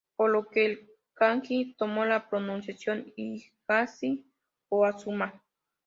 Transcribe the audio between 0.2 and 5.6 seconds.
lo que el kanji 東, tomó la pronunciación "higashi" o "azuma".